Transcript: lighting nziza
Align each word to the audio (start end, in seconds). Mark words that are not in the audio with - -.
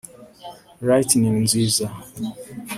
lighting 0.87 1.23
nziza 1.45 1.85